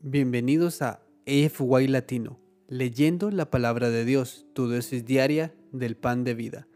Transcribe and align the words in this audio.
Bienvenidos 0.00 0.80
a 0.80 1.02
AFY 1.26 1.88
Latino, 1.88 2.38
leyendo 2.68 3.32
la 3.32 3.50
palabra 3.50 3.90
de 3.90 4.04
Dios, 4.04 4.46
tu 4.52 4.68
dosis 4.68 5.04
diaria 5.04 5.52
del 5.72 5.96
pan 5.96 6.22
de 6.22 6.34
vida. 6.34 6.68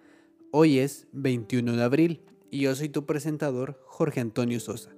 Hoy 0.51 0.81
es 0.81 1.07
21 1.13 1.77
de 1.77 1.85
abril 1.85 2.25
y 2.51 2.63
yo 2.63 2.75
soy 2.75 2.89
tu 2.89 3.07
presentador, 3.07 3.79
Jorge 3.87 4.19
Antonio 4.19 4.59
Sosa. 4.59 4.91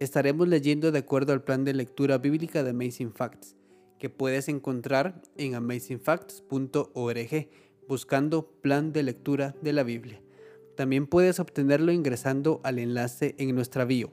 Estaremos 0.00 0.48
leyendo 0.48 0.92
de 0.92 0.98
acuerdo 0.98 1.32
al 1.32 1.44
plan 1.44 1.64
de 1.64 1.72
lectura 1.72 2.18
bíblica 2.18 2.62
de 2.62 2.72
Amazing 2.72 3.14
Facts, 3.14 3.56
que 3.98 4.10
puedes 4.10 4.50
encontrar 4.50 5.22
en 5.38 5.54
amazingfacts.org 5.54 7.48
buscando 7.88 8.50
plan 8.60 8.92
de 8.92 9.02
lectura 9.02 9.56
de 9.62 9.72
la 9.72 9.82
Biblia. 9.82 10.20
También 10.76 11.06
puedes 11.06 11.40
obtenerlo 11.40 11.90
ingresando 11.90 12.60
al 12.64 12.78
enlace 12.78 13.34
en 13.38 13.54
nuestra 13.54 13.86
bio 13.86 14.12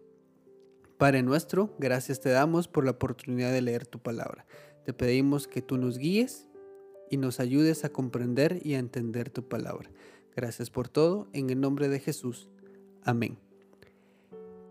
Padre 1.01 1.23
nuestro, 1.23 1.75
gracias 1.79 2.19
te 2.19 2.29
damos 2.29 2.67
por 2.67 2.85
la 2.85 2.91
oportunidad 2.91 3.51
de 3.51 3.63
leer 3.63 3.87
tu 3.87 3.97
palabra. 3.97 4.45
Te 4.85 4.93
pedimos 4.93 5.47
que 5.47 5.63
tú 5.63 5.77
nos 5.77 5.97
guíes 5.97 6.47
y 7.09 7.17
nos 7.17 7.39
ayudes 7.39 7.83
a 7.83 7.89
comprender 7.89 8.59
y 8.63 8.75
a 8.75 8.77
entender 8.77 9.31
tu 9.31 9.49
palabra. 9.49 9.89
Gracias 10.35 10.69
por 10.69 10.89
todo, 10.89 11.27
en 11.33 11.49
el 11.49 11.59
nombre 11.59 11.89
de 11.89 11.99
Jesús. 11.99 12.49
Amén. 13.03 13.39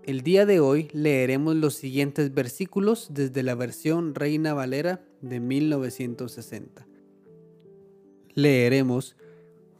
El 0.04 0.20
día 0.20 0.46
de 0.46 0.60
hoy 0.60 0.88
leeremos 0.92 1.56
los 1.56 1.74
siguientes 1.74 2.32
versículos 2.32 3.08
desde 3.10 3.42
la 3.42 3.56
versión 3.56 4.14
Reina 4.14 4.54
Valera 4.54 5.02
de 5.22 5.40
1960. 5.40 6.86
Leeremos 8.34 9.16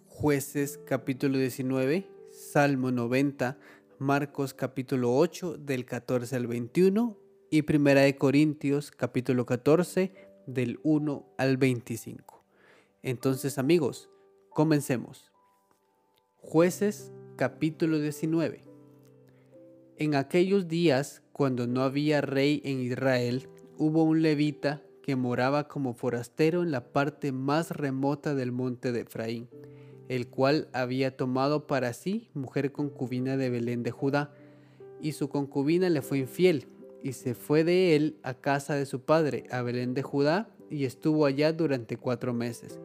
Jueces 0.09 0.81
capítulo 0.85 1.39
19, 1.39 2.09
Salmo 2.33 2.91
90, 2.91 3.57
Marcos 4.01 4.55
capítulo 4.55 5.15
8 5.15 5.59
del 5.59 5.85
14 5.85 6.35
al 6.35 6.47
21 6.47 7.19
y 7.51 7.61
Primera 7.61 8.01
de 8.01 8.17
Corintios 8.17 8.91
capítulo 8.91 9.45
14 9.45 10.15
del 10.47 10.81
1 10.85 11.35
al 11.37 11.59
25. 11.59 12.43
Entonces 13.03 13.59
amigos, 13.59 14.09
comencemos. 14.49 15.31
Jueces 16.39 17.13
capítulo 17.37 17.99
19. 17.99 18.63
En 19.99 20.15
aquellos 20.15 20.67
días, 20.67 21.23
cuando 21.35 21.67
no 21.67 21.83
había 21.83 22.23
rey 22.23 22.63
en 22.65 22.81
Israel, 22.81 23.51
hubo 23.77 24.05
un 24.05 24.23
levita 24.23 24.83
que 25.03 25.15
moraba 25.15 25.69
como 25.69 25.93
forastero 25.93 26.63
en 26.63 26.71
la 26.71 26.91
parte 26.91 27.33
más 27.33 27.71
remota 27.71 28.35
del 28.35 28.51
monte 28.51 28.93
de 28.93 29.03
Efraín 29.03 29.51
el 30.11 30.27
cual 30.27 30.67
había 30.73 31.17
tomado 31.17 31.69
para 31.69 31.93
sí 31.93 32.31
mujer 32.35 32.73
concubina 32.73 33.37
de 33.37 33.49
Belén 33.49 33.85
de 33.85 33.93
Judá, 33.93 34.35
y 35.01 35.13
su 35.13 35.29
concubina 35.29 35.89
le 35.89 36.03
fue 36.03 36.19
infiel, 36.19 36.67
y 37.01 37.13
se 37.13 37.35
fue 37.35 37.63
de 37.63 37.95
él 37.95 38.17
a 38.25 38.35
casa 38.35 38.75
de 38.75 38.87
su 38.87 39.03
padre, 39.03 39.45
a 39.53 39.63
Belén 39.63 39.95
de 39.95 40.03
Judá, 40.03 40.51
y 40.69 40.85
estuvo 40.85 41.27
allá 41.27 41.53
durante 41.53 41.97
cuatro 41.97 42.35
meses. 42.35 42.81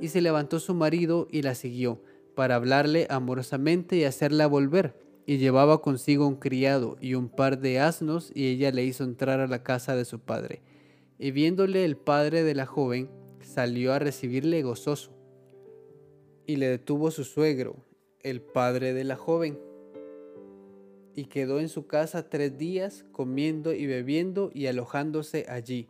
Y 0.00 0.08
se 0.08 0.22
levantó 0.22 0.58
su 0.58 0.72
marido 0.72 1.28
y 1.30 1.42
la 1.42 1.54
siguió, 1.54 2.00
para 2.34 2.54
hablarle 2.54 3.06
amorosamente 3.10 3.96
y 3.96 4.04
hacerla 4.04 4.46
volver. 4.46 4.96
Y 5.26 5.36
llevaba 5.36 5.82
consigo 5.82 6.26
un 6.26 6.36
criado 6.36 6.96
y 6.98 7.12
un 7.12 7.28
par 7.28 7.60
de 7.60 7.78
asnos, 7.78 8.32
y 8.34 8.46
ella 8.46 8.70
le 8.70 8.86
hizo 8.86 9.04
entrar 9.04 9.40
a 9.40 9.46
la 9.46 9.62
casa 9.62 9.96
de 9.96 10.06
su 10.06 10.18
padre. 10.18 10.62
Y 11.18 11.30
viéndole 11.30 11.84
el 11.84 11.98
padre 11.98 12.42
de 12.42 12.54
la 12.54 12.64
joven, 12.64 13.10
salió 13.42 13.92
a 13.92 13.98
recibirle 13.98 14.62
gozoso 14.62 15.19
y 16.50 16.56
le 16.56 16.66
detuvo 16.66 17.12
su 17.12 17.22
suegro, 17.22 17.76
el 18.24 18.40
padre 18.40 18.92
de 18.92 19.04
la 19.04 19.14
joven, 19.14 19.56
y 21.14 21.26
quedó 21.26 21.60
en 21.60 21.68
su 21.68 21.86
casa 21.86 22.28
tres 22.28 22.58
días 22.58 23.04
comiendo 23.12 23.72
y 23.72 23.86
bebiendo 23.86 24.50
y 24.52 24.66
alojándose 24.66 25.46
allí. 25.48 25.86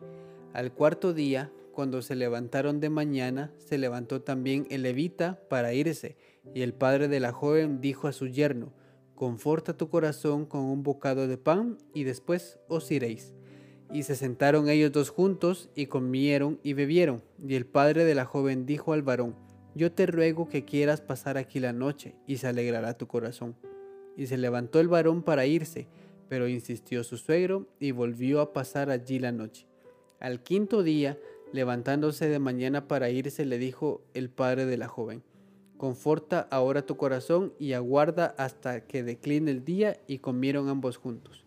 Al 0.53 0.71
cuarto 0.71 1.15
día, 1.15 1.51
cuando 1.71 2.03
se 2.03 2.15
levantaron 2.15 2.79
de 2.79 2.91
mañana, 2.91 3.51
se 3.57 3.79
levantó 3.79 4.21
también 4.21 4.67
el 4.69 4.83
levita 4.83 5.41
para 5.49 5.73
irse, 5.73 6.15
y 6.53 6.61
el 6.61 6.75
padre 6.75 7.07
de 7.07 7.19
la 7.19 7.31
joven 7.31 7.81
dijo 7.81 8.07
a 8.07 8.13
su 8.13 8.27
yerno, 8.27 8.71
Conforta 9.15 9.75
tu 9.75 9.89
corazón 9.89 10.45
con 10.45 10.61
un 10.61 10.83
bocado 10.83 11.27
de 11.27 11.39
pan 11.39 11.79
y 11.95 12.03
después 12.03 12.59
os 12.67 12.91
iréis. 12.91 13.33
Y 13.91 14.03
se 14.03 14.15
sentaron 14.15 14.69
ellos 14.69 14.91
dos 14.91 15.09
juntos 15.09 15.71
y 15.73 15.87
comieron 15.87 16.59
y 16.61 16.73
bebieron. 16.73 17.23
Y 17.39 17.55
el 17.55 17.65
padre 17.65 18.05
de 18.05 18.13
la 18.13 18.25
joven 18.25 18.67
dijo 18.67 18.93
al 18.93 19.01
varón, 19.01 19.35
yo 19.75 19.91
te 19.91 20.05
ruego 20.05 20.49
que 20.49 20.65
quieras 20.65 21.01
pasar 21.01 21.37
aquí 21.37 21.59
la 21.59 21.73
noche, 21.73 22.15
y 22.27 22.37
se 22.37 22.47
alegrará 22.47 22.97
tu 22.97 23.07
corazón. 23.07 23.55
Y 24.17 24.27
se 24.27 24.37
levantó 24.37 24.79
el 24.79 24.87
varón 24.87 25.23
para 25.23 25.45
irse, 25.45 25.87
pero 26.27 26.47
insistió 26.47 27.03
su 27.03 27.17
suegro 27.17 27.67
y 27.79 27.91
volvió 27.91 28.41
a 28.41 28.53
pasar 28.53 28.89
allí 28.89 29.19
la 29.19 29.31
noche. 29.31 29.67
Al 30.19 30.43
quinto 30.43 30.83
día, 30.83 31.17
levantándose 31.53 32.27
de 32.29 32.39
mañana 32.39 32.87
para 32.87 33.09
irse, 33.09 33.45
le 33.45 33.57
dijo 33.57 34.01
el 34.13 34.29
padre 34.29 34.65
de 34.65 34.77
la 34.77 34.87
joven, 34.87 35.23
Conforta 35.77 36.47
ahora 36.51 36.85
tu 36.85 36.95
corazón 36.95 37.53
y 37.57 37.73
aguarda 37.73 38.35
hasta 38.37 38.85
que 38.85 39.01
decline 39.01 39.49
el 39.49 39.65
día, 39.65 39.97
y 40.05 40.19
comieron 40.19 40.69
ambos 40.69 40.97
juntos. 40.97 41.43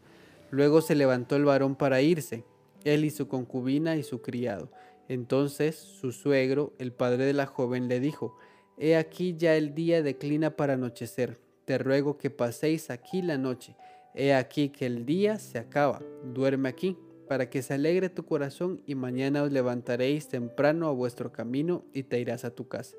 Luego 0.50 0.80
se 0.80 0.94
levantó 0.94 1.36
el 1.36 1.44
varón 1.44 1.76
para 1.76 2.00
irse, 2.00 2.44
él 2.84 3.04
y 3.04 3.10
su 3.10 3.28
concubina 3.28 3.96
y 3.96 4.02
su 4.02 4.22
criado, 4.22 4.70
entonces 5.08 5.76
su 5.76 6.12
suegro, 6.12 6.72
el 6.78 6.92
padre 6.92 7.26
de 7.26 7.32
la 7.32 7.46
joven, 7.46 7.88
le 7.88 8.00
dijo, 8.00 8.36
He 8.78 8.96
aquí 8.96 9.36
ya 9.36 9.56
el 9.56 9.74
día 9.74 10.02
declina 10.02 10.56
para 10.56 10.74
anochecer, 10.74 11.38
te 11.64 11.78
ruego 11.78 12.18
que 12.18 12.30
paséis 12.30 12.90
aquí 12.90 13.22
la 13.22 13.38
noche. 13.38 13.76
He 14.14 14.34
aquí 14.34 14.68
que 14.68 14.86
el 14.86 15.06
día 15.06 15.38
se 15.38 15.58
acaba, 15.58 16.00
duerme 16.24 16.68
aquí, 16.68 16.98
para 17.28 17.48
que 17.48 17.62
se 17.62 17.74
alegre 17.74 18.10
tu 18.10 18.24
corazón 18.26 18.82
y 18.86 18.94
mañana 18.94 19.42
os 19.42 19.52
levantaréis 19.52 20.28
temprano 20.28 20.88
a 20.88 20.92
vuestro 20.92 21.32
camino 21.32 21.84
y 21.92 22.04
te 22.04 22.20
irás 22.20 22.44
a 22.44 22.54
tu 22.54 22.68
casa. 22.68 22.96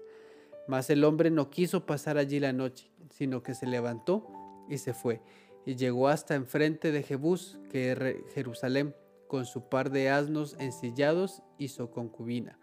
Mas 0.68 0.90
el 0.90 1.04
hombre 1.04 1.30
no 1.30 1.50
quiso 1.50 1.86
pasar 1.86 2.18
allí 2.18 2.40
la 2.40 2.54
noche, 2.54 2.90
sino 3.12 3.44
que 3.44 3.54
se 3.54 3.68
levantó 3.68 4.28
y 4.68 4.80
se 4.80 4.94
fue, 4.94 5.22
y 5.66 5.76
llegó 5.76 6.08
hasta 6.08 6.36
enfrente 6.36 6.92
de 6.92 7.04
Jebús, 7.04 7.60
que 7.70 7.92
es 7.92 8.34
Jerusalén 8.34 8.96
con 9.28 9.46
su 9.46 9.69
par 9.69 9.91
de 9.91 10.09
asnos 10.09 10.56
ensillados 10.59 11.41
y 11.58 11.69
su 11.69 11.90
concubina. 11.90 12.59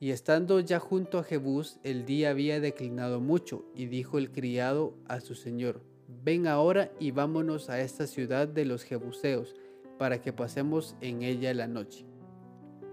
Y 0.00 0.10
estando 0.10 0.60
ya 0.60 0.78
junto 0.78 1.18
a 1.18 1.24
Jebús, 1.24 1.80
el 1.82 2.04
día 2.04 2.30
había 2.30 2.60
declinado 2.60 3.20
mucho, 3.20 3.64
y 3.74 3.86
dijo 3.86 4.18
el 4.18 4.30
criado 4.30 4.94
a 5.08 5.20
su 5.20 5.34
señor, 5.34 5.82
Ven 6.06 6.46
ahora 6.46 6.90
y 6.98 7.10
vámonos 7.10 7.68
a 7.68 7.80
esta 7.80 8.06
ciudad 8.06 8.48
de 8.48 8.64
los 8.64 8.84
Jebuseos, 8.84 9.54
para 9.98 10.22
que 10.22 10.32
pasemos 10.32 10.96
en 11.00 11.22
ella 11.22 11.52
la 11.52 11.66
noche. 11.66 12.06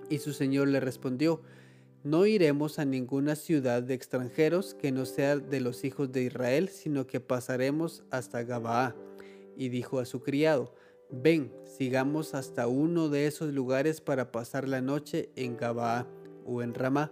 Y 0.10 0.18
su 0.18 0.34
señor 0.34 0.68
le 0.68 0.80
respondió, 0.80 1.42
No 2.04 2.26
iremos 2.26 2.80
a 2.80 2.86
ninguna 2.86 3.36
ciudad 3.36 3.84
de 3.84 3.94
extranjeros 3.94 4.74
que 4.74 4.92
no 4.92 5.06
sea 5.06 5.38
de 5.38 5.62
los 5.62 5.84
hijos 5.84 6.12
de 6.12 6.24
Israel, 6.24 6.70
sino 6.70 7.06
que 7.06 7.20
pasaremos 7.20 8.04
hasta 8.10 8.44
Gabaa. 8.44 8.96
Y 9.56 9.70
dijo 9.70 10.00
a 10.00 10.06
su 10.06 10.22
criado, 10.22 10.74
Ven, 11.12 11.52
sigamos 11.66 12.34
hasta 12.34 12.68
uno 12.68 13.10
de 13.10 13.28
esos 13.28 13.54
lugares 13.54 14.02
para 14.02 14.32
pasar 14.32 14.68
la 14.68 14.82
noche 14.82 15.30
en 15.36 15.56
Gabaa 15.56 16.08
o 16.46 16.62
en 16.62 16.74
Ramá. 16.74 17.12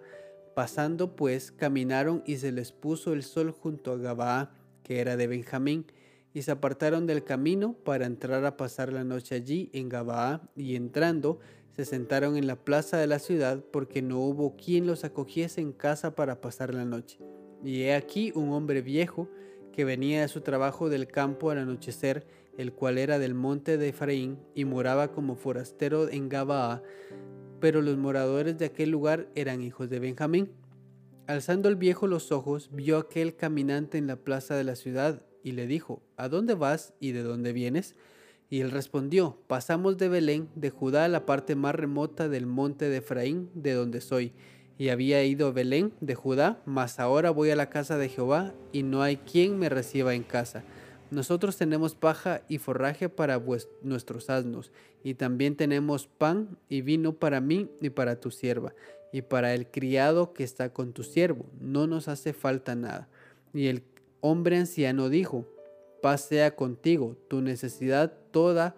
Pasando 0.55 1.15
pues, 1.15 1.51
caminaron 1.51 2.23
y 2.25 2.37
se 2.37 2.51
les 2.51 2.71
puso 2.71 3.13
el 3.13 3.23
sol 3.23 3.51
junto 3.51 3.91
a 3.91 3.97
Gabaa, 3.97 4.51
que 4.83 4.99
era 4.99 5.15
de 5.15 5.27
Benjamín, 5.27 5.85
y 6.33 6.41
se 6.41 6.51
apartaron 6.51 7.05
del 7.05 7.23
camino 7.23 7.73
para 7.73 8.05
entrar 8.05 8.43
a 8.45 8.57
pasar 8.57 8.91
la 8.91 9.03
noche 9.03 9.35
allí 9.35 9.69
en 9.73 9.89
Gabaa, 9.89 10.41
y 10.55 10.75
entrando, 10.75 11.39
se 11.75 11.85
sentaron 11.85 12.35
en 12.37 12.45
la 12.45 12.55
plaza 12.55 12.97
de 12.97 13.07
la 13.07 13.19
ciudad, 13.19 13.63
porque 13.71 14.01
no 14.01 14.19
hubo 14.19 14.55
quien 14.55 14.85
los 14.85 15.03
acogiese 15.03 15.61
en 15.61 15.71
casa 15.71 16.15
para 16.15 16.41
pasar 16.41 16.73
la 16.73 16.85
noche. 16.85 17.19
Y 17.63 17.83
he 17.83 17.95
aquí 17.95 18.31
un 18.35 18.49
hombre 18.49 18.81
viejo, 18.81 19.29
que 19.71 19.85
venía 19.85 20.21
de 20.21 20.27
su 20.27 20.41
trabajo 20.41 20.89
del 20.89 21.07
campo 21.07 21.49
al 21.49 21.57
anochecer, 21.59 22.27
el 22.57 22.73
cual 22.73 22.97
era 22.97 23.19
del 23.19 23.33
monte 23.33 23.77
de 23.77 23.89
Efraín 23.89 24.37
y 24.53 24.65
moraba 24.65 25.11
como 25.11 25.35
forastero 25.35 26.09
en 26.09 26.29
Gabaa, 26.29 26.83
pero 27.59 27.81
los 27.81 27.97
moradores 27.97 28.57
de 28.57 28.65
aquel 28.65 28.89
lugar 28.89 29.29
eran 29.35 29.61
hijos 29.61 29.89
de 29.89 29.99
Benjamín. 29.99 30.51
Alzando 31.27 31.69
el 31.69 31.77
viejo 31.77 32.07
los 32.07 32.31
ojos, 32.31 32.69
vio 32.73 32.97
aquel 32.97 33.35
caminante 33.35 33.97
en 33.97 34.07
la 34.07 34.17
plaza 34.17 34.55
de 34.55 34.65
la 34.65 34.75
ciudad 34.75 35.21
y 35.43 35.53
le 35.53 35.67
dijo, 35.67 36.01
¿A 36.17 36.27
dónde 36.27 36.53
vas 36.53 36.93
y 36.99 37.11
de 37.11 37.23
dónde 37.23 37.53
vienes? 37.53 37.95
Y 38.49 38.61
él 38.61 38.71
respondió, 38.71 39.39
pasamos 39.47 39.97
de 39.97 40.09
Belén, 40.09 40.49
de 40.55 40.69
Judá, 40.69 41.05
a 41.05 41.07
la 41.07 41.25
parte 41.25 41.55
más 41.55 41.73
remota 41.73 42.29
del 42.29 42.45
monte 42.45 42.87
de 42.89 42.97
Efraín, 42.97 43.49
de 43.55 43.73
donde 43.73 44.01
soy. 44.01 44.33
y 44.77 44.89
había 44.89 45.23
ido 45.23 45.47
a 45.47 45.51
Belén 45.51 45.93
de 46.01 46.15
Judá, 46.15 46.61
mas 46.65 46.99
ahora 46.99 47.29
voy 47.29 47.51
a 47.51 47.55
la 47.55 47.69
casa 47.69 47.97
de 47.97 48.09
Jehová 48.09 48.53
y 48.71 48.83
no 48.83 49.01
hay 49.01 49.17
quien 49.17 49.57
me 49.57 49.69
reciba 49.69 50.13
en 50.13 50.23
casa. 50.23 50.63
Nosotros 51.13 51.57
tenemos 51.57 51.93
paja 51.93 52.41
y 52.49 52.57
forraje 52.57 53.07
para 53.07 53.39
nuestros 53.83 54.31
asnos, 54.31 54.71
y 55.03 55.13
también 55.13 55.55
tenemos 55.55 56.07
pan 56.07 56.57
y 56.69 56.81
vino 56.81 57.13
para 57.13 57.39
mí 57.39 57.69
y 57.81 57.91
para 57.91 58.19
tu 58.19 58.31
sierva, 58.31 58.73
y 59.11 59.21
para 59.21 59.53
el 59.53 59.69
criado 59.69 60.33
que 60.33 60.43
está 60.43 60.73
con 60.73 60.91
tu 60.91 61.03
siervo. 61.03 61.45
No 61.59 61.85
nos 61.85 62.07
hace 62.07 62.33
falta 62.33 62.73
nada. 62.73 63.09
Y 63.53 63.67
el 63.67 63.83
hombre 64.21 64.57
anciano 64.57 65.09
dijo, 65.09 65.45
paz 66.01 66.21
sea 66.21 66.55
contigo, 66.55 67.15
tu 67.27 67.41
necesidad 67.41 68.11
toda 68.31 68.75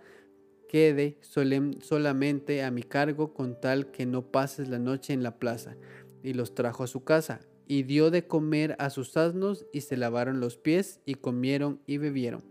quede 0.68 1.18
solamente 1.22 2.64
a 2.64 2.70
mi 2.70 2.84
cargo 2.84 3.34
con 3.34 3.62
tal 3.62 3.92
que 3.92 4.06
no 4.06 4.24
pases 4.24 4.68
la 4.68 4.80
noche 4.80 5.14
en 5.14 5.24
la 5.24 5.40
plaza. 5.40 5.78
Y 6.22 6.34
los 6.34 6.54
trajo 6.54 6.84
a 6.84 6.88
su 6.88 7.06
casa, 7.06 7.40
y 7.68 7.84
dio 7.84 8.12
de 8.12 8.28
comer 8.28 8.76
a 8.80 8.90
sus 8.90 9.18
asnos, 9.18 9.66
y 9.72 9.82
se 9.82 9.98
lavaron 9.98 10.40
los 10.40 10.58
pies, 10.58 11.00
y 11.06 11.16
comieron 11.16 11.80
y 11.86 11.98
bebieron. 11.98 12.44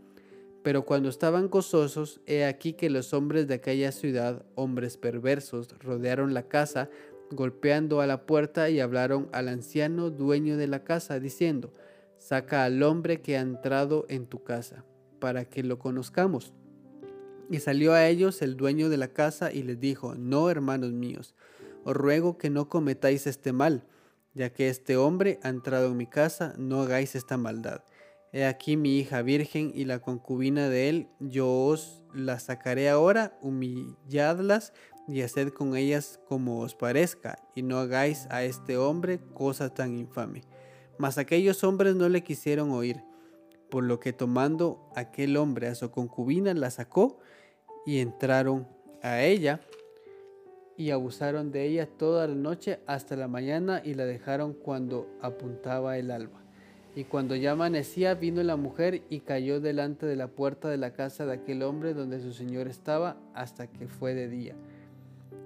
Pero 0.64 0.86
cuando 0.86 1.10
estaban 1.10 1.48
gozosos, 1.48 2.22
he 2.26 2.46
aquí 2.46 2.72
que 2.72 2.88
los 2.88 3.12
hombres 3.12 3.46
de 3.46 3.54
aquella 3.54 3.92
ciudad, 3.92 4.46
hombres 4.54 4.96
perversos, 4.96 5.68
rodearon 5.78 6.32
la 6.32 6.48
casa, 6.48 6.88
golpeando 7.30 8.00
a 8.00 8.06
la 8.06 8.24
puerta 8.24 8.70
y 8.70 8.80
hablaron 8.80 9.28
al 9.32 9.48
anciano 9.48 10.10
dueño 10.10 10.56
de 10.56 10.66
la 10.66 10.82
casa, 10.82 11.20
diciendo, 11.20 11.74
Saca 12.16 12.64
al 12.64 12.82
hombre 12.82 13.20
que 13.20 13.36
ha 13.36 13.42
entrado 13.42 14.06
en 14.08 14.26
tu 14.26 14.42
casa, 14.42 14.86
para 15.18 15.44
que 15.44 15.62
lo 15.62 15.78
conozcamos. 15.78 16.54
Y 17.50 17.60
salió 17.60 17.92
a 17.92 18.08
ellos 18.08 18.40
el 18.40 18.56
dueño 18.56 18.88
de 18.88 18.96
la 18.96 19.08
casa 19.08 19.52
y 19.52 19.62
les 19.62 19.78
dijo, 19.78 20.14
No, 20.14 20.48
hermanos 20.48 20.92
míos, 20.92 21.34
os 21.84 21.94
ruego 21.94 22.38
que 22.38 22.48
no 22.48 22.70
cometáis 22.70 23.26
este 23.26 23.52
mal, 23.52 23.84
ya 24.34 24.50
que 24.50 24.68
este 24.68 24.96
hombre 24.96 25.38
ha 25.42 25.48
entrado 25.48 25.88
en 25.88 25.96
mi 25.96 26.06
casa, 26.06 26.54
no 26.58 26.82
hagáis 26.82 27.14
esta 27.14 27.36
maldad. 27.36 27.82
He 28.32 28.44
aquí 28.44 28.76
mi 28.76 28.98
hija 28.98 29.22
virgen 29.22 29.70
y 29.74 29.84
la 29.84 30.00
concubina 30.00 30.68
de 30.68 30.88
él, 30.88 31.08
yo 31.20 31.48
os 31.48 32.02
la 32.12 32.40
sacaré 32.40 32.88
ahora, 32.88 33.38
humilladlas 33.42 34.72
y 35.06 35.22
haced 35.22 35.50
con 35.50 35.76
ellas 35.76 36.18
como 36.26 36.60
os 36.60 36.74
parezca, 36.74 37.38
y 37.54 37.62
no 37.62 37.78
hagáis 37.78 38.26
a 38.30 38.42
este 38.42 38.76
hombre 38.76 39.20
cosa 39.34 39.72
tan 39.72 39.96
infame. 39.96 40.42
Mas 40.98 41.18
aquellos 41.18 41.62
hombres 41.62 41.94
no 41.94 42.08
le 42.08 42.24
quisieron 42.24 42.72
oír, 42.72 43.02
por 43.70 43.84
lo 43.84 44.00
que 44.00 44.12
tomando 44.12 44.90
aquel 44.96 45.36
hombre 45.36 45.68
a 45.68 45.74
su 45.74 45.90
concubina 45.90 46.54
la 46.54 46.70
sacó 46.70 47.18
y 47.86 47.98
entraron 47.98 48.66
a 49.02 49.22
ella 49.22 49.60
y 50.76 50.90
abusaron 50.90 51.52
de 51.52 51.66
ella 51.66 51.86
toda 51.86 52.26
la 52.26 52.34
noche 52.34 52.80
hasta 52.86 53.16
la 53.16 53.28
mañana 53.28 53.80
y 53.84 53.94
la 53.94 54.04
dejaron 54.04 54.54
cuando 54.54 55.08
apuntaba 55.20 55.98
el 55.98 56.10
alba. 56.10 56.40
Y 56.96 57.04
cuando 57.04 57.34
ya 57.34 57.52
amanecía 57.52 58.14
vino 58.14 58.42
la 58.42 58.56
mujer 58.56 59.02
y 59.10 59.20
cayó 59.20 59.60
delante 59.60 60.06
de 60.06 60.16
la 60.16 60.28
puerta 60.28 60.68
de 60.68 60.76
la 60.76 60.92
casa 60.92 61.26
de 61.26 61.32
aquel 61.34 61.62
hombre 61.62 61.92
donde 61.92 62.20
su 62.20 62.32
señor 62.32 62.68
estaba 62.68 63.16
hasta 63.34 63.66
que 63.66 63.88
fue 63.88 64.14
de 64.14 64.28
día. 64.28 64.54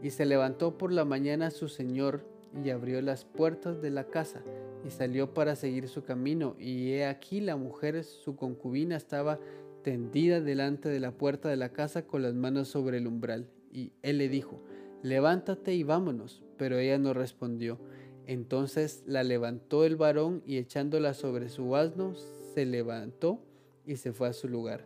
Y 0.02 0.10
se 0.10 0.26
levantó 0.26 0.76
por 0.76 0.92
la 0.92 1.04
mañana 1.04 1.50
su 1.50 1.68
señor 1.68 2.22
y 2.64 2.70
abrió 2.70 3.00
las 3.00 3.24
puertas 3.24 3.80
de 3.80 3.90
la 3.90 4.04
casa 4.04 4.42
y 4.86 4.90
salió 4.90 5.32
para 5.32 5.56
seguir 5.56 5.88
su 5.88 6.04
camino. 6.04 6.54
Y 6.58 6.92
he 6.92 7.06
aquí 7.06 7.40
la 7.40 7.56
mujer, 7.56 8.04
su 8.04 8.36
concubina, 8.36 8.96
estaba 8.96 9.38
tendida 9.82 10.40
delante 10.40 10.88
de 10.90 11.00
la 11.00 11.12
puerta 11.12 11.48
de 11.48 11.56
la 11.56 11.70
casa 11.70 12.02
con 12.02 12.22
las 12.22 12.34
manos 12.34 12.68
sobre 12.68 12.98
el 12.98 13.06
umbral. 13.06 13.48
Y 13.72 13.92
él 14.02 14.18
le 14.18 14.28
dijo, 14.28 14.60
levántate 15.02 15.74
y 15.74 15.82
vámonos. 15.82 16.42
Pero 16.56 16.78
ella 16.78 16.98
no 16.98 17.14
respondió. 17.14 17.78
Entonces 18.26 19.02
la 19.06 19.22
levantó 19.22 19.84
el 19.84 19.96
varón 19.96 20.42
y 20.44 20.58
echándola 20.58 21.14
sobre 21.14 21.48
su 21.48 21.76
asno, 21.76 22.14
se 22.54 22.66
levantó 22.66 23.40
y 23.86 23.96
se 23.96 24.12
fue 24.12 24.28
a 24.28 24.32
su 24.32 24.48
lugar. 24.48 24.84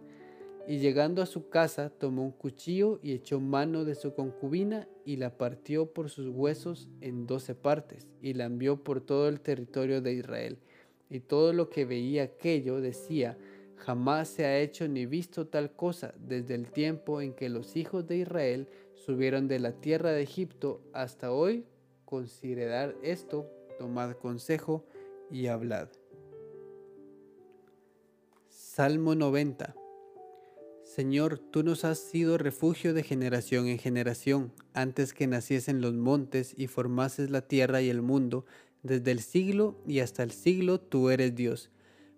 Y 0.69 0.79
llegando 0.79 1.23
a 1.23 1.27
su 1.27 1.49
casa, 1.49 1.91
tomó 1.91 2.23
un 2.23 2.31
cuchillo 2.31 3.01
y 3.03 3.13
echó 3.13 3.41
mano 3.41 3.85
de 3.85 3.97
su 3.97 4.15
concubina 4.15 4.87
y 5.05 5.17
la 5.17 5.37
partió 5.37 5.93
por 5.93 6.09
sus 6.09 6.29
huesos 6.29 6.89
en 7.01 7.27
doce 7.27 7.57
partes 7.57 8.07
y 8.21 8.35
la 8.35 8.45
envió 8.45 8.85
por 8.85 9.01
todo 9.01 9.29
el 9.29 9.41
territorio 9.41 10.01
de 10.01 10.13
Israel. 10.13 10.59
Y 11.11 11.19
todo 11.19 11.53
lo 11.53 11.69
que 11.69 11.85
veía 11.85 12.23
aquello 12.23 12.81
decía, 12.81 13.37
Jamás 13.85 14.29
se 14.29 14.45
ha 14.45 14.61
hecho 14.61 14.87
ni 14.87 15.07
visto 15.07 15.49
tal 15.49 15.75
cosa 15.75 16.15
desde 16.17 16.55
el 16.55 16.71
tiempo 16.71 17.21
en 17.21 17.33
que 17.33 17.49
los 17.49 17.75
hijos 17.75 18.07
de 18.07 18.19
Israel 18.19 18.69
subieron 19.05 19.49
de 19.49 19.59
la 19.59 19.73
tierra 19.73 20.11
de 20.11 20.23
Egipto 20.23 20.81
hasta 20.93 21.33
hoy. 21.33 21.65
Considerad 22.05 22.95
esto, 23.03 23.47
tomad 23.79 24.13
consejo 24.13 24.85
y 25.31 25.47
hablad. 25.47 25.89
Salmo 28.49 29.15
90 29.15 29.75
Señor, 30.83 31.39
tú 31.39 31.63
nos 31.63 31.85
has 31.85 31.99
sido 31.99 32.37
refugio 32.37 32.93
de 32.93 33.03
generación 33.03 33.67
en 33.67 33.79
generación, 33.79 34.53
antes 34.75 35.15
que 35.15 35.27
naciesen 35.27 35.81
los 35.81 35.95
montes 35.95 36.55
y 36.57 36.67
formases 36.67 37.31
la 37.31 37.43
tierra 37.49 37.81
y 37.81 37.89
el 37.89 38.03
mundo, 38.03 38.45
desde 38.83 39.11
el 39.11 39.21
siglo 39.21 39.79
y 39.87 40.01
hasta 40.01 40.23
el 40.23 40.33
siglo 40.33 40.81
tú 40.81 41.09
eres 41.09 41.35
Dios 41.35 41.71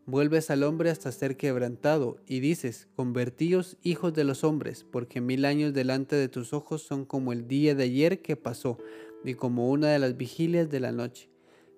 Vuelves 0.07 0.51
al 0.51 0.65
hombre 0.65 0.91
hasta 0.91 1.11
ser 1.13 1.39
quebrantado, 1.39 2.19
y 2.27 2.41
dices, 2.41 2.89
convertíos 2.95 3.79
hijos 3.83 4.13
de 4.13 4.25
los 4.25 4.45
hombres, 4.45 4.85
porque 4.85 5.23
mil 5.23 5.47
años 5.47 5.73
delante 5.73 6.15
de 6.15 6.29
tus 6.29 6.53
ojos 6.53 6.83
son 6.83 7.07
como 7.07 7.33
el 7.33 7.49
día 7.49 7.75
de 7.75 7.85
ayer 7.85 8.21
que 8.21 8.37
pasó, 8.37 8.77
y 9.25 9.33
como 9.33 9.71
una 9.71 9.89
de 9.89 9.99
las 9.99 10.19
vigilias 10.19 10.69
de 10.69 10.81
la 10.81 10.93
noche. 10.93 11.31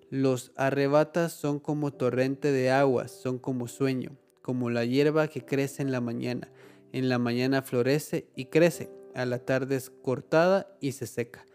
Los 0.09 0.51
arrebatas 0.57 1.31
son 1.31 1.61
como 1.61 1.93
torrente 1.93 2.51
de 2.51 2.69
aguas, 2.69 3.11
son 3.11 3.39
como 3.39 3.69
sueño, 3.69 4.17
como 4.41 4.69
la 4.69 4.83
hierba 4.83 5.29
que 5.29 5.45
crece 5.45 5.81
en 5.81 5.93
la 5.93 6.01
mañana. 6.01 6.51
En 6.91 7.07
la 7.07 7.19
mañana 7.19 7.61
florece 7.61 8.27
y 8.35 8.45
crece, 8.47 8.89
a 9.15 9.25
la 9.25 9.39
tarde 9.39 9.77
es 9.77 9.89
cortada 9.89 10.75
y 10.81 10.91
se 10.91 11.07
seca. 11.07 11.45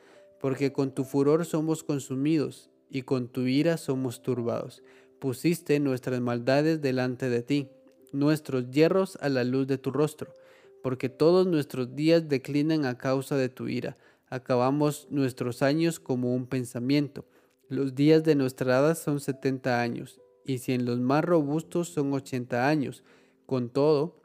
Porque 0.41 0.73
con 0.73 0.95
tu 0.95 1.05
furor 1.05 1.45
somos 1.45 1.85
consumidos, 1.85 2.71
y 2.89 3.03
con 3.03 3.29
tu 3.29 3.43
ira 3.43 3.77
somos 3.77 4.23
turbados 4.23 4.83
pusiste 5.23 5.79
nuestras 5.79 6.21
maldades 6.21 6.83
delante 6.83 7.31
de 7.31 7.45
ti, 7.45 7.69
nuestros 8.11 8.73
hierros 8.73 9.17
a 9.21 9.29
la 9.29 9.45
luz 9.45 9.69
de 9.69 9.79
tu 9.79 9.93
rostro, 9.93 10.35
porque 10.83 11.09
todos 11.09 11.47
nuestros 11.47 11.95
días 11.95 12.29
declinan 12.29 12.87
a 12.87 12.99
causa 12.99 13.37
de 13.37 13.49
tu 13.49 13.69
ira. 13.69 13.97
Acabamos 14.27 15.07
nuestros 15.11 15.63
años 15.63 16.01
como 16.01 16.35
un 16.35 16.49
pensamiento. 16.49 17.25
Los 17.69 17.95
días 17.95 18.25
de 18.25 18.35
nuestra 18.35 18.81
edad 18.81 18.99
son 18.99 19.21
setenta 19.21 19.81
años, 19.81 20.21
y 20.45 20.59
si 20.59 20.73
en 20.73 20.87
los 20.87 20.99
más 20.99 21.25
robustos 21.25 21.91
son 21.91 22.13
ochenta 22.13 22.69
años. 22.69 23.05
Con 23.47 23.71
todo, 23.71 24.21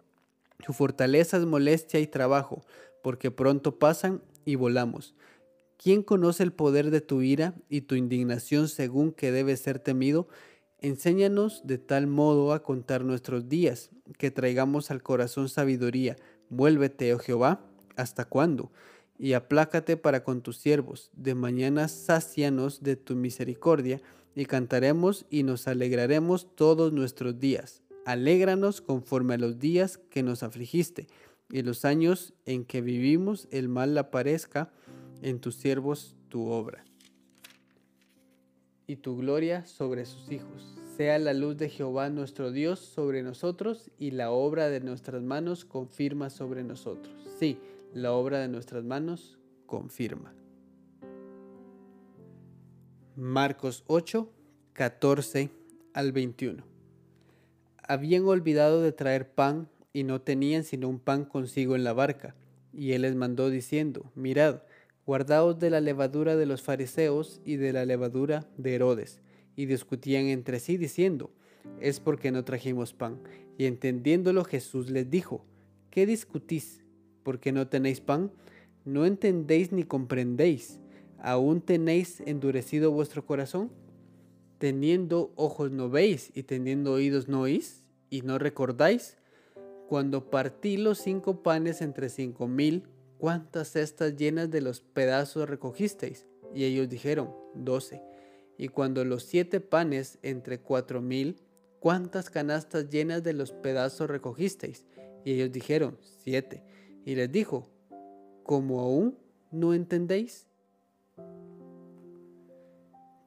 tu 0.65 0.73
fortaleza 0.73 1.37
es 1.37 1.45
molestia 1.45 1.99
y 1.99 2.07
trabajo, 2.07 2.65
porque 3.03 3.29
pronto 3.29 3.77
pasan 3.77 4.23
y 4.45 4.55
volamos. 4.55 5.13
¿Quién 5.77 6.01
conoce 6.01 6.41
el 6.41 6.53
poder 6.53 6.89
de 6.89 7.01
tu 7.01 7.21
ira 7.21 7.53
y 7.69 7.81
tu 7.81 7.93
indignación 7.93 8.67
según 8.67 9.11
que 9.11 9.31
debe 9.31 9.55
ser 9.57 9.77
temido? 9.77 10.27
Enséñanos 10.79 11.65
de 11.65 11.79
tal 11.79 12.05
modo 12.05 12.53
a 12.53 12.61
contar 12.61 13.03
nuestros 13.03 13.49
días, 13.49 13.89
que 14.19 14.29
traigamos 14.29 14.91
al 14.91 15.01
corazón 15.01 15.49
sabiduría. 15.49 16.17
Vuélvete, 16.49 17.11
oh 17.15 17.17
Jehová, 17.17 17.65
¿hasta 17.95 18.25
cuándo? 18.25 18.71
Y 19.17 19.33
aplácate 19.33 19.97
para 19.97 20.23
con 20.23 20.41
tus 20.41 20.57
siervos. 20.57 21.09
De 21.13 21.33
mañana 21.33 21.87
sácianos 21.87 22.83
de 22.83 22.95
tu 22.95 23.15
misericordia, 23.15 24.01
y 24.35 24.45
cantaremos 24.45 25.25
y 25.31 25.41
nos 25.41 25.67
alegraremos 25.67 26.53
todos 26.53 26.93
nuestros 26.93 27.39
días. 27.39 27.81
Alégranos 28.05 28.81
conforme 28.81 29.33
a 29.33 29.39
los 29.39 29.57
días 29.57 29.97
que 29.97 30.21
nos 30.21 30.43
afligiste, 30.43 31.07
y 31.49 31.63
los 31.63 31.85
años 31.85 32.35
en 32.45 32.65
que 32.65 32.81
vivimos 32.81 33.47
el 33.49 33.67
mal 33.67 33.97
aparezca 33.97 34.71
en 35.23 35.39
tus 35.39 35.55
siervos 35.55 36.15
tu 36.29 36.49
obra 36.49 36.85
y 38.87 38.95
tu 38.95 39.17
gloria 39.17 39.65
sobre 39.65 40.05
sus 40.05 40.31
hijos. 40.31 40.75
Sea 40.95 41.19
la 41.19 41.33
luz 41.33 41.57
de 41.57 41.69
Jehová 41.69 42.09
nuestro 42.09 42.51
Dios 42.51 42.79
sobre 42.79 43.21
nosotros 43.21 43.91
y 43.99 44.11
la 44.11 44.31
obra 44.31 44.69
de 44.69 44.79
nuestras 44.79 45.21
manos 45.21 45.65
confirma 45.65 46.29
sobre 46.29 46.63
nosotros. 46.63 47.13
Sí, 47.37 47.59
la 47.93 48.13
obra 48.13 48.39
de 48.39 48.47
nuestras 48.47 48.83
manos 48.85 49.37
confirma. 49.65 50.33
Marcos 53.15 53.83
8, 53.87 54.31
14 54.73 55.49
al 55.93 56.11
21. 56.13 56.63
Habían 57.83 58.25
olvidado 58.25 58.81
de 58.81 58.91
traer 58.91 59.29
pan 59.29 59.69
y 59.91 60.03
no 60.03 60.21
tenían 60.21 60.63
sino 60.63 60.87
un 60.87 60.99
pan 60.99 61.25
consigo 61.25 61.75
en 61.75 61.83
la 61.83 61.93
barca. 61.93 62.35
Y 62.73 62.93
él 62.93 63.01
les 63.01 63.15
mandó 63.15 63.49
diciendo, 63.49 64.11
mirad, 64.15 64.61
guardaos 65.07 65.57
de 65.57 65.69
la 65.69 65.79
levadura 65.79 66.35
de 66.35 66.45
los 66.45 66.61
fariseos 66.61 67.39
y 67.45 67.55
de 67.55 67.71
la 67.71 67.85
levadura 67.85 68.45
de 68.57 68.75
Herodes. 68.75 69.21
Y 69.55 69.65
discutían 69.65 70.25
entre 70.25 70.59
sí 70.59 70.75
diciendo, 70.75 71.31
es 71.79 72.01
porque 72.01 72.29
no 72.29 72.43
trajimos 72.43 72.93
pan. 72.93 73.21
Y 73.57 73.65
entendiéndolo 73.67 74.43
Jesús 74.43 74.89
les 74.89 75.09
dijo, 75.09 75.45
¿qué 75.91 76.05
discutís? 76.05 76.83
¿Porque 77.23 77.53
no 77.53 77.69
tenéis 77.69 78.01
pan? 78.01 78.33
¿No 78.83 79.05
entendéis 79.05 79.71
ni 79.71 79.83
comprendéis? 79.83 80.81
¿Aún 81.19 81.61
tenéis 81.61 82.21
endurecido 82.25 82.91
vuestro 82.91 83.25
corazón? 83.25 83.71
Teniendo 84.57 85.31
ojos 85.37 85.71
no 85.71 85.89
veis 85.89 86.31
y 86.35 86.43
teniendo 86.43 86.91
oídos 86.91 87.29
no 87.29 87.41
oís 87.41 87.81
y 88.09 88.23
no 88.23 88.39
recordáis. 88.39 89.15
Cuando 89.87 90.29
partí 90.29 90.75
los 90.75 90.97
cinco 90.97 91.43
panes 91.43 91.81
entre 91.81 92.09
cinco 92.09 92.49
mil, 92.49 92.83
¿cuántas 93.17 93.71
cestas 93.71 94.15
llenas 94.15 94.49
de 94.49 94.61
los 94.61 94.81
pedazos 94.81 95.49
recogisteis? 95.49 96.25
Y 96.53 96.63
ellos 96.63 96.89
dijeron, 96.89 97.33
doce. 97.53 98.01
Y 98.57 98.69
cuando 98.69 99.05
los 99.05 99.23
siete 99.23 99.59
panes 99.59 100.17
entre 100.21 100.59
cuatro 100.59 101.01
mil, 101.01 101.39
¿cuántas 101.79 102.29
canastas 102.29 102.89
llenas 102.89 103.23
de 103.23 103.33
los 103.33 103.51
pedazos 103.51 104.09
recogisteis? 104.09 104.85
Y 105.23 105.33
ellos 105.33 105.51
dijeron, 105.51 105.97
siete. 106.23 106.63
Y 107.05 107.15
les 107.15 107.31
dijo, 107.31 107.69
¿cómo 108.43 108.79
aún 108.81 109.17
no 109.51 109.73
entendéis? 109.73 110.47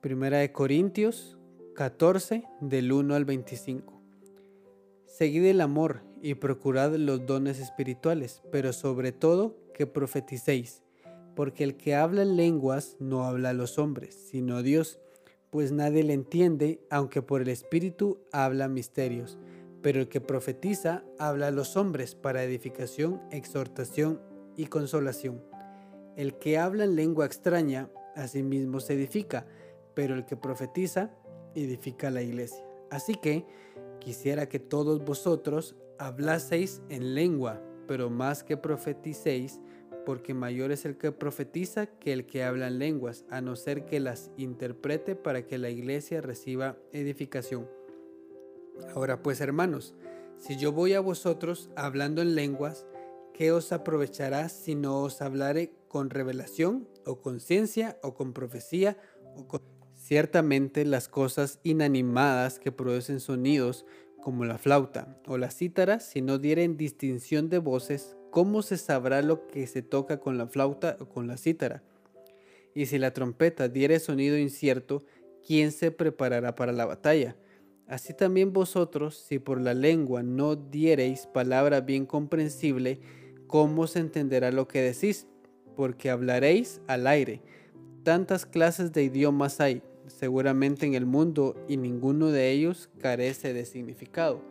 Primera 0.01 0.39
de 0.39 0.51
Corintios 0.51 1.39
14 1.75 2.45
del 2.61 2.93
1 2.93 3.15
al 3.15 3.25
25. 3.25 4.01
Seguid 5.07 5.45
el 5.45 5.61
amor 5.61 6.03
y 6.23 6.35
procurad 6.35 6.95
los 6.97 7.27
dones 7.27 7.59
espirituales, 7.61 8.43
pero 8.51 8.73
sobre 8.73 9.13
todo 9.13 9.57
que 9.75 9.87
profeticéis, 9.87 10.83
porque 11.35 11.65
el 11.65 11.77
que 11.77 11.95
habla 11.95 12.23
en 12.23 12.37
lenguas 12.37 12.97
no 12.99 13.25
habla 13.25 13.51
a 13.51 13.55
los 13.55 13.79
hombres, 13.79 14.15
sino 14.15 14.57
a 14.57 14.63
Dios, 14.63 15.01
pues 15.51 15.73
nadie 15.73 16.05
le 16.05 16.13
entiende, 16.13 16.81
aunque 16.91 17.23
por 17.23 17.43
el 17.43 17.49
Espíritu 17.49 18.21
habla 18.33 18.69
misterios, 18.69 19.39
pero 19.83 20.01
el 20.01 20.09
que 20.09 20.21
profetiza 20.21 21.05
habla 21.19 21.49
a 21.49 21.51
los 21.51 21.77
hombres 21.77 22.15
para 22.15 22.45
edificación, 22.45 23.21
exhortación 23.31 24.21
y 24.57 24.67
consolación. 24.67 25.43
El 26.17 26.39
que 26.39 26.59
habla 26.59 26.85
en 26.85 26.97
lengua 26.97 27.27
extraña, 27.27 27.91
a 28.15 28.29
sí 28.29 28.43
mismo 28.43 28.81
se 28.81 28.95
edifica, 28.95 29.47
pero 29.95 30.15
el 30.15 30.25
que 30.25 30.37
profetiza 30.37 31.11
edifica 31.55 32.11
la 32.11 32.23
iglesia. 32.23 32.65
Así 32.91 33.15
que 33.15 33.47
quisiera 34.01 34.49
que 34.49 34.59
todos 34.59 35.05
vosotros 35.05 35.77
hablaseis 36.01 36.81
en 36.89 37.15
lengua, 37.15 37.63
pero 37.87 38.09
más 38.09 38.43
que 38.43 38.57
profeticéis, 38.57 39.61
porque 40.07 40.33
mayor 40.33 40.73
es 40.73 40.87
el 40.87 40.97
que 40.97 41.13
profetiza 41.13 41.87
que 41.87 42.15
el 42.15 42.25
que 42.25 42.43
habla 42.43 42.69
en 42.69 42.79
lenguas, 42.79 43.27
a 43.29 43.43
no 43.43 43.55
ser 43.55 43.85
que 43.85 44.01
las 44.01 44.31
interprete 44.39 45.15
para 45.15 45.47
que 45.47 45.59
la 45.59 45.69
iglesia 45.69 46.23
reciba 46.23 46.79
edificación. 46.93 47.69
Ahora 48.95 49.23
pues, 49.23 49.43
hermanos, 49.43 49.95
si 50.39 50.57
yo 50.57 50.73
voy 50.73 50.95
a 50.95 51.01
vosotros 51.01 51.69
hablando 51.77 52.23
en 52.23 52.35
lenguas, 52.35 52.87
¿qué 53.35 53.53
os 53.53 53.71
aprovechará 53.71 54.49
si 54.49 54.75
no 54.75 55.03
os 55.03 55.21
hablare 55.21 55.75
con 55.87 56.09
revelación 56.09 56.89
o 57.05 57.21
con 57.21 57.41
ciencia 57.41 57.99
o 58.03 58.15
con 58.15 58.33
profecía 58.33 58.97
o 59.37 59.47
con 59.47 59.61
Ciertamente 60.01 60.87
las 60.87 61.09
cosas 61.09 61.61
inanimadas 61.63 62.59
que 62.59 62.73
producen 62.73 63.21
sonidos 63.21 63.85
como 64.21 64.45
la 64.45 64.59
flauta 64.59 65.17
o 65.27 65.39
la 65.39 65.51
cítara, 65.51 66.01
si 66.01 66.23
no 66.23 66.39
dieren 66.39 66.77
distinción 66.77 67.49
de 67.49 67.59
voces, 67.59 68.17
¿cómo 68.31 68.63
se 68.63 68.77
sabrá 68.77 69.23
lo 69.23 69.47
que 69.47 69.67
se 69.67 69.83
toca 69.83 70.21
con 70.21 70.39
la 70.39 70.47
flauta 70.47 70.97
o 71.01 71.09
con 71.09 71.27
la 71.27 71.37
cítara? 71.37 71.83
Y 72.75 72.87
si 72.87 72.99
la 72.99 73.13
trompeta 73.13 73.69
diere 73.69 73.99
sonido 73.99 74.39
incierto, 74.39 75.03
¿quién 75.47 75.73
se 75.73 75.91
preparará 75.91 76.55
para 76.55 76.73
la 76.73 76.87
batalla? 76.87 77.37
Así 77.87 78.15
también 78.15 78.53
vosotros, 78.53 79.17
si 79.17 79.41
por 79.41 79.61
la 79.61 79.75
lengua 79.75 80.23
no 80.23 80.55
diereis 80.55 81.27
palabra 81.27 81.81
bien 81.81 82.07
comprensible, 82.07 83.01
¿cómo 83.49 83.89
se 83.89 83.99
entenderá 83.99 84.53
lo 84.53 84.69
que 84.69 84.81
decís? 84.81 85.27
Porque 85.75 86.09
hablaréis 86.09 86.81
al 86.87 87.09
aire. 87.09 87.43
Tantas 88.05 88.47
clases 88.47 88.93
de 88.93 89.03
idiomas 89.03 89.61
hay, 89.61 89.83
seguramente 90.11 90.87
en 90.87 90.95
el 90.95 91.07
mundo 91.07 91.57
y 91.69 91.77
ninguno 91.77 92.29
de 92.29 92.51
ellos 92.51 92.91
carece 93.01 93.53
de 93.53 93.65
significado. 93.65 94.43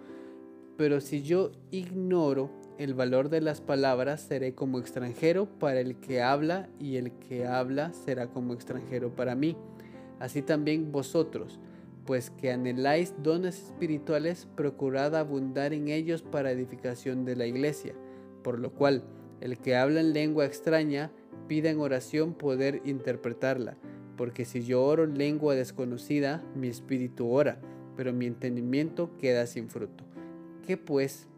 Pero 0.78 1.02
si 1.02 1.22
yo 1.22 1.52
ignoro 1.72 2.50
el 2.78 2.94
valor 2.94 3.30
de 3.30 3.42
las 3.42 3.60
palabras, 3.60 4.22
seré 4.22 4.56
como 4.56 4.80
extranjero 4.80 5.46
para 5.60 5.82
el 5.82 5.98
que 5.98 6.22
habla 6.22 6.70
y 6.80 6.96
el 6.96 7.12
que 7.12 7.46
habla 7.46 7.92
será 7.94 8.28
como 8.28 8.54
extranjero 8.54 9.14
para 9.14 9.36
mí. 9.36 9.58
Así 10.20 10.42
también 10.42 10.92
vosotros, 10.92 11.60
pues 12.06 12.30
que 12.30 12.52
anheláis 12.52 13.14
dones 13.22 13.62
espirituales, 13.62 14.48
procurad 14.56 15.16
abundar 15.16 15.74
en 15.74 15.90
ellos 15.90 16.22
para 16.22 16.52
edificación 16.52 17.26
de 17.26 17.36
la 17.36 17.46
iglesia. 17.46 17.94
Por 18.44 18.60
lo 18.60 18.72
cual, 18.72 19.04
el 19.42 19.58
que 19.58 19.76
habla 19.76 20.00
en 20.00 20.14
lengua 20.14 20.46
extraña, 20.46 21.12
pida 21.48 21.70
en 21.70 21.80
oración 21.80 22.34
poder 22.34 22.82
interpretarla 22.86 23.78
porque 24.20 24.44
si 24.44 24.64
yo 24.64 24.84
oro 24.84 25.06
en 25.06 25.18
lengua 25.18 25.56
desconocida, 25.56 26.44
mi 26.54 26.68
espíritu 26.68 27.30
ora, 27.30 27.58
pero 27.96 28.12
mi 28.12 28.26
entendimiento 28.26 29.18
queda 29.18 29.48
sin 29.48 29.70
fruto. 29.70 30.04
¿Qué 30.68 30.76
pues? 30.76 31.30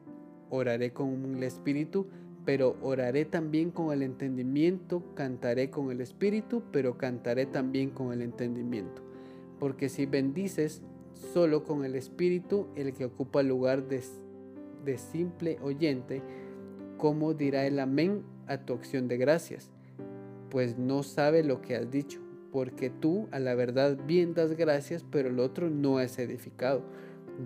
Oraré 0.50 0.92
con 0.92 1.36
el 1.36 1.44
espíritu, 1.44 2.08
pero 2.44 2.78
oraré 2.82 3.26
también 3.26 3.70
con 3.70 3.94
el 3.94 4.02
entendimiento, 4.02 5.04
cantaré 5.14 5.70
con 5.70 5.92
el 5.92 6.02
espíritu, 6.02 6.64
pero 6.72 6.98
cantaré 6.98 7.46
también 7.46 7.92
con 7.92 8.14
el 8.14 8.24
entendimiento. 8.24 9.04
Porque 9.60 9.88
si 9.88 10.08
bendices 10.08 10.82
solo 11.14 11.64
con 11.64 11.86
el 11.86 11.94
espíritu, 11.94 12.66
el 12.76 12.94
que 12.94 13.06
ocupa 13.06 13.42
el 13.42 13.50
lugar 13.50 13.88
de, 13.90 14.02
de 14.84 14.98
simple 14.98 15.60
oyente, 15.62 16.24
¿cómo 16.98 17.36
dirá 17.36 17.68
el 17.68 17.78
amén 17.78 18.24
a 18.48 18.58
tu 18.58 18.74
acción 18.74 19.08
de 19.08 19.18
gracias? 19.18 19.70
Pues 20.50 20.80
no 20.80 21.04
sabe 21.04 21.44
lo 21.44 21.62
que 21.62 21.76
has 21.76 21.92
dicho 21.92 22.20
porque 22.52 22.90
tú 22.90 23.28
a 23.32 23.40
la 23.40 23.56
verdad 23.56 23.98
bien 24.06 24.34
das 24.34 24.56
gracias, 24.56 25.06
pero 25.10 25.30
el 25.30 25.40
otro 25.40 25.70
no 25.70 26.00
es 26.00 26.20
edificado. 26.20 26.84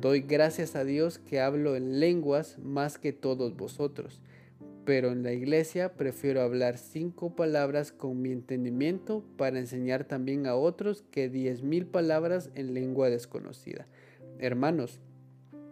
Doy 0.01 0.21
gracias 0.21 0.75
a 0.75 0.83
Dios 0.83 1.19
que 1.19 1.39
hablo 1.39 1.75
en 1.75 1.99
lenguas 1.99 2.57
más 2.59 2.97
que 2.97 3.13
todos 3.13 3.55
vosotros, 3.55 4.21
pero 4.83 5.11
en 5.11 5.23
la 5.23 5.31
iglesia 5.31 5.93
prefiero 5.93 6.41
hablar 6.41 6.77
cinco 6.77 7.35
palabras 7.35 7.91
con 7.91 8.21
mi 8.21 8.31
entendimiento 8.31 9.23
para 9.37 9.59
enseñar 9.59 10.03
también 10.03 10.47
a 10.47 10.55
otros 10.55 11.03
que 11.11 11.29
diez 11.29 11.63
mil 11.63 11.85
palabras 11.85 12.49
en 12.55 12.73
lengua 12.73 13.09
desconocida. 13.09 13.87
Hermanos, 14.39 14.99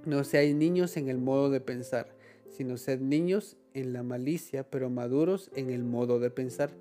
no 0.06 0.24
seáis 0.24 0.56
niños 0.56 0.96
en 0.98 1.10
el 1.10 1.18
modo 1.18 1.50
de 1.50 1.60
pensar, 1.60 2.16
sino 2.48 2.78
sed 2.78 3.02
niños 3.02 3.58
en 3.74 3.94
la 3.94 4.04
malicia, 4.04 4.64
pero 4.70 4.90
maduros 4.90 5.50
en 5.56 5.70
el 5.70 5.84
modo 5.84 6.20
de 6.20 6.30
pensar. 6.30 6.72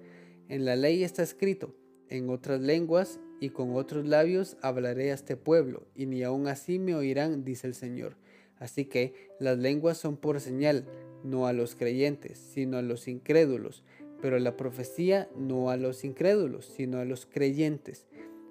En 0.49 0.65
la 0.65 0.77
ley 0.77 1.03
está 1.03 1.23
escrito, 1.23 1.75
en 2.13 2.29
otras 2.29 2.61
lenguas 2.61 3.21
y 3.41 3.49
con 3.49 3.75
otros 3.75 4.07
labios 4.07 4.59
hablaré 4.61 5.11
a 5.11 5.15
este 5.15 5.35
pueblo, 5.37 5.87
y 5.97 6.05
ni 6.05 6.23
aun 6.23 6.47
así 6.47 6.79
me 6.79 6.95
oirán, 6.95 7.43
dice 7.43 7.67
el 7.67 7.75
Señor. 7.75 8.17
Así 8.59 8.85
que 8.85 9.15
las 9.41 9.59
lenguas 9.59 9.97
son 9.97 10.19
por 10.19 10.39
señal, 10.41 10.85
no 11.25 11.47
a 11.47 11.55
los 11.55 11.75
creyentes, 11.75 12.39
sino 12.39 12.77
a 12.77 12.83
los 12.83 13.09
incrédulos, 13.09 13.83
pero 14.21 14.39
la 14.39 14.59
profecía 14.59 15.29
no 15.37 15.71
a 15.71 15.79
los 15.79 16.05
incrédulos, 16.05 16.67
sino 16.67 16.99
a 16.99 17.07
los 17.07 17.25
creyentes. 17.25 18.07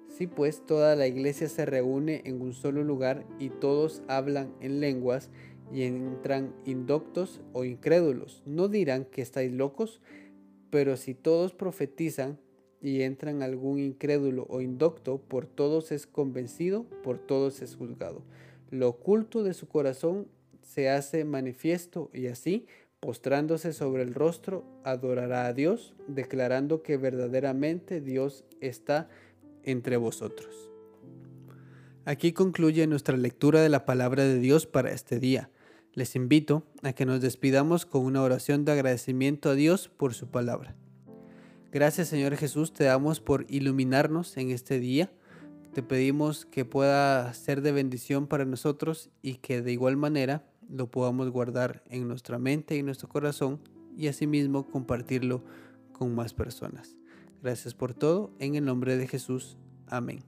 Si 0.08 0.26
pues 0.26 0.66
toda 0.66 0.96
la 0.96 1.06
iglesia 1.06 1.48
se 1.48 1.64
reúne 1.64 2.22
en 2.24 2.42
un 2.42 2.52
solo 2.52 2.82
lugar 2.82 3.24
y 3.38 3.48
todos 3.48 4.02
hablan 4.08 4.52
en 4.60 4.80
lenguas 4.80 5.30
y 5.72 5.84
entran 5.84 6.52
indoctos 6.66 7.40
o 7.52 7.64
incrédulos, 7.64 8.42
no 8.44 8.68
dirán 8.68 9.04
que 9.04 9.22
estáis 9.22 9.52
locos, 9.52 10.00
pero 10.68 10.96
si 10.96 11.14
todos 11.14 11.54
profetizan, 11.54 12.38
y 12.82 13.02
entran 13.02 13.42
algún 13.42 13.78
incrédulo 13.78 14.46
o 14.50 14.60
indocto, 14.60 15.18
por 15.18 15.46
todos 15.46 15.92
es 15.92 16.06
convencido, 16.06 16.84
por 17.04 17.18
todos 17.18 17.62
es 17.62 17.76
juzgado. 17.76 18.22
Lo 18.70 18.88
oculto 18.88 19.44
de 19.44 19.54
su 19.54 19.68
corazón 19.68 20.26
se 20.62 20.90
hace 20.90 21.24
manifiesto 21.24 22.10
y 22.12 22.26
así, 22.26 22.66
postrándose 23.00 23.72
sobre 23.72 24.02
el 24.02 24.14
rostro, 24.14 24.64
adorará 24.84 25.46
a 25.46 25.52
Dios, 25.52 25.94
declarando 26.08 26.82
que 26.82 26.96
verdaderamente 26.96 28.00
Dios 28.00 28.44
está 28.60 29.08
entre 29.62 29.96
vosotros. 29.96 30.70
Aquí 32.04 32.32
concluye 32.32 32.86
nuestra 32.88 33.16
lectura 33.16 33.60
de 33.60 33.68
la 33.68 33.84
palabra 33.84 34.24
de 34.24 34.40
Dios 34.40 34.66
para 34.66 34.90
este 34.90 35.20
día. 35.20 35.50
Les 35.94 36.16
invito 36.16 36.64
a 36.82 36.94
que 36.94 37.06
nos 37.06 37.20
despidamos 37.20 37.86
con 37.86 38.04
una 38.04 38.22
oración 38.22 38.64
de 38.64 38.72
agradecimiento 38.72 39.50
a 39.50 39.54
Dios 39.54 39.88
por 39.88 40.14
su 40.14 40.28
palabra. 40.28 40.74
Gracias 41.72 42.08
Señor 42.08 42.36
Jesús, 42.36 42.74
te 42.74 42.84
damos 42.84 43.20
por 43.20 43.46
iluminarnos 43.48 44.36
en 44.36 44.50
este 44.50 44.78
día. 44.78 45.10
Te 45.72 45.82
pedimos 45.82 46.44
que 46.44 46.66
pueda 46.66 47.32
ser 47.32 47.62
de 47.62 47.72
bendición 47.72 48.26
para 48.26 48.44
nosotros 48.44 49.08
y 49.22 49.36
que 49.36 49.62
de 49.62 49.72
igual 49.72 49.96
manera 49.96 50.44
lo 50.68 50.90
podamos 50.90 51.30
guardar 51.30 51.82
en 51.88 52.06
nuestra 52.06 52.38
mente 52.38 52.76
y 52.76 52.82
nuestro 52.82 53.08
corazón 53.08 53.58
y 53.96 54.08
asimismo 54.08 54.68
compartirlo 54.68 55.44
con 55.92 56.14
más 56.14 56.34
personas. 56.34 56.94
Gracias 57.42 57.72
por 57.72 57.94
todo, 57.94 58.34
en 58.38 58.54
el 58.54 58.66
nombre 58.66 58.98
de 58.98 59.08
Jesús. 59.08 59.56
Amén. 59.86 60.22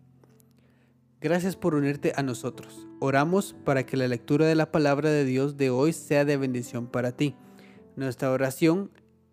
Gracias 1.20 1.56
por 1.56 1.74
unirte 1.74 2.14
a 2.16 2.22
nosotros. 2.22 2.86
Oramos 3.00 3.54
para 3.66 3.84
que 3.84 3.98
la 3.98 4.08
lectura 4.08 4.46
de 4.46 4.54
la 4.54 4.72
palabra 4.72 5.10
de 5.10 5.26
Dios 5.26 5.58
de 5.58 5.68
hoy 5.68 5.92
sea 5.92 6.24
de 6.24 6.38
bendición 6.38 6.86
para 6.86 7.12
ti. 7.12 7.34
Nuestra 7.96 8.30
oración 8.30 8.90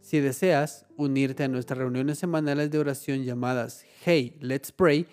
Si 0.00 0.18
deseas 0.20 0.86
unirte 0.96 1.44
a 1.44 1.48
nuestras 1.48 1.78
reuniones 1.78 2.18
semanales 2.18 2.70
de 2.70 2.78
oración 2.78 3.24
llamadas 3.24 3.84
Hey, 4.04 4.36
Let's 4.40 4.72
Pray, 4.72 5.06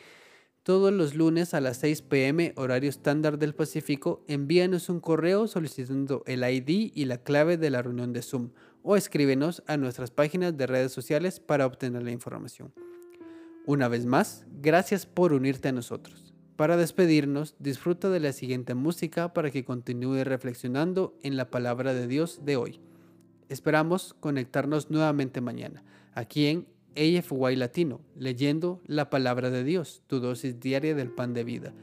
todos 0.63 0.91
los 0.93 1.13
lunes 1.13 1.53
a 1.53 1.61
las 1.61 1.77
6 1.77 2.01
pm 2.03 2.53
horario 2.55 2.89
estándar 2.89 3.37
del 3.37 3.53
Pacífico, 3.53 4.23
envíanos 4.27 4.89
un 4.89 4.99
correo 4.99 5.47
solicitando 5.47 6.23
el 6.25 6.43
ID 6.43 6.91
y 6.93 7.05
la 7.05 7.17
clave 7.17 7.57
de 7.57 7.69
la 7.69 7.81
reunión 7.81 8.13
de 8.13 8.21
Zoom 8.21 8.51
o 8.81 8.95
escríbenos 8.95 9.61
a 9.67 9.77
nuestras 9.77 10.11
páginas 10.11 10.55
de 10.57 10.67
redes 10.67 10.93
sociales 10.93 11.39
para 11.39 11.65
obtener 11.65 12.03
la 12.03 12.11
información. 12.11 12.73
Una 13.65 13.89
vez 13.89 14.05
más, 14.05 14.45
gracias 14.61 15.05
por 15.05 15.33
unirte 15.33 15.67
a 15.67 15.73
nosotros. 15.73 16.33
Para 16.55 16.77
despedirnos, 16.77 17.55
disfruta 17.59 18.09
de 18.09 18.21
la 18.21 18.31
siguiente 18.31 18.73
música 18.73 19.33
para 19.33 19.51
que 19.51 19.65
continúe 19.65 20.23
reflexionando 20.23 21.13
en 21.21 21.35
la 21.35 21.49
palabra 21.51 21.93
de 21.93 22.07
Dios 22.07 22.45
de 22.45 22.55
hoy. 22.55 22.79
Esperamos 23.49 24.13
conectarnos 24.19 24.89
nuevamente 24.89 25.41
mañana, 25.41 25.83
aquí 26.13 26.47
en 26.47 26.67
AFY 26.95 27.55
Latino, 27.55 28.01
leyendo 28.15 28.81
la 28.85 29.09
palabra 29.09 29.49
de 29.49 29.63
Dios, 29.63 30.01
tu 30.07 30.19
dosis 30.19 30.59
diaria 30.59 30.95
del 30.95 31.11
pan 31.11 31.33
de 31.33 31.43
vida. 31.43 31.73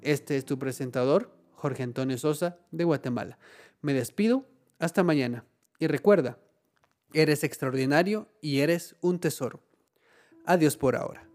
Este 0.00 0.36
es 0.36 0.44
tu 0.44 0.58
presentador, 0.58 1.30
Jorge 1.54 1.82
Antonio 1.82 2.16
Sosa, 2.16 2.58
de 2.70 2.84
Guatemala. 2.84 3.38
Me 3.82 3.92
despido, 3.92 4.46
hasta 4.78 5.02
mañana. 5.02 5.44
Y 5.78 5.88
recuerda, 5.88 6.38
eres 7.12 7.44
extraordinario 7.44 8.28
y 8.40 8.60
eres 8.60 8.96
un 9.00 9.18
tesoro. 9.18 9.60
Adiós 10.46 10.76
por 10.76 10.96
ahora. 10.96 11.29